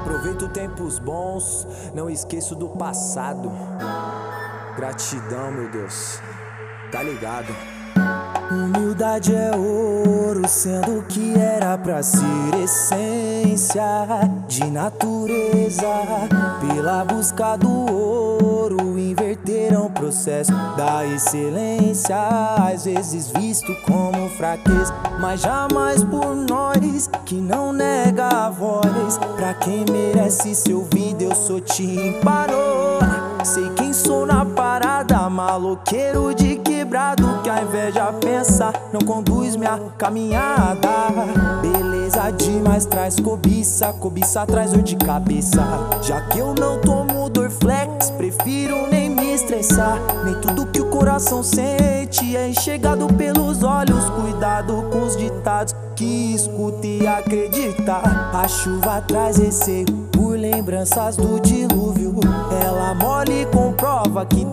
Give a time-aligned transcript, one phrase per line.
[0.00, 3.52] Aproveito tempos bons, não esqueço do passado.
[4.74, 6.18] Gratidão, meu Deus,
[6.90, 7.54] tá ligado?
[8.50, 9.99] Humildade é ouro,
[10.48, 13.82] sendo que era pra ser essência
[14.46, 15.86] de natureza.
[16.60, 22.16] Pela busca do ouro, inverteram o processo da excelência.
[22.72, 29.18] Às vezes visto como fraqueza, mas jamais por nós que não nega a voz.
[29.36, 33.00] Pra quem merece ser ouvido, eu sou Tim Parou.
[33.44, 34.89] Sei quem sou na parada,
[35.30, 40.90] maloqueiro de quebrado que a inveja pensa, não conduz minha caminhada.
[41.62, 45.62] Beleza demais traz cobiça, cobiça traz dor de cabeça.
[46.02, 49.98] Já que eu não tomo Dorflex, prefiro nem me estressar.
[50.24, 54.10] Nem tudo que o coração sente é enxergado pelos olhos.
[54.10, 58.00] Cuidado com os ditados que escuta e acredita.
[58.32, 62.18] A chuva traz receio por lembranças do dilúvio.
[62.64, 64.44] Ela mole e comprova que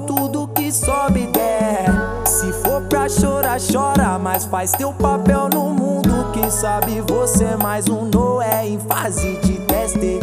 [0.72, 1.86] sobe der.
[2.26, 6.32] Se for pra chorar, chora, mas faz teu papel no mundo.
[6.34, 10.20] Quem sabe você é mais um Noé em fase de teste.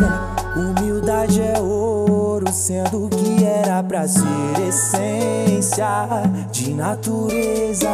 [0.57, 4.25] Humildade é ouro, sendo que era pra ser
[4.69, 6.07] essência
[6.53, 7.91] de natureza.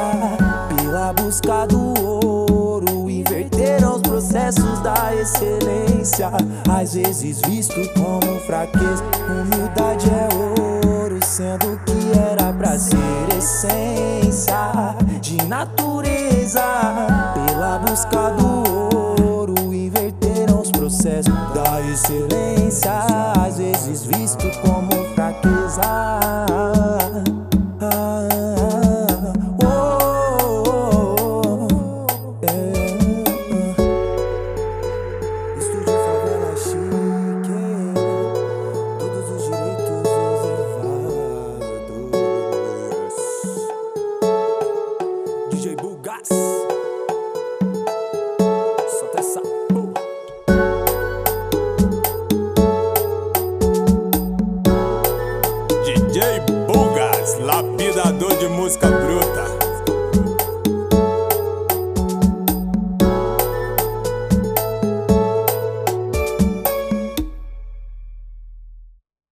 [0.77, 6.31] Pela busca do ouro, inverteram os processos da excelência.
[6.69, 11.90] Às vezes visto como fraqueza, humildade é ouro, sendo que
[13.41, 16.63] essência de natureza.
[17.35, 22.93] Pela busca do ouro, inverteram os processos da excelência,
[23.43, 26.10] às vezes visto como fraqueza.
[57.91, 59.00] pesquisador de música